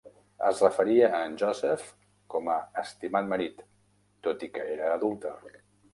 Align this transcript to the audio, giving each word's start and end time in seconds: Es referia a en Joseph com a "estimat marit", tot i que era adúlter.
Es 0.45 0.61
referia 0.63 1.09
a 1.17 1.19
en 1.25 1.35
Joseph 1.41 1.83
com 2.35 2.49
a 2.55 2.57
"estimat 2.85 3.29
marit", 3.35 3.63
tot 4.29 4.47
i 4.49 4.51
que 4.57 4.69
era 4.79 4.91
adúlter. 4.97 5.37